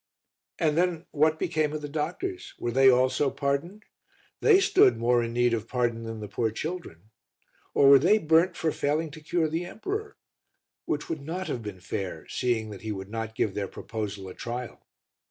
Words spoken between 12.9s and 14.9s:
would not give their proposal a trial.